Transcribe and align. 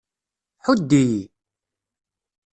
Ḥudd-iyi! 0.65 1.21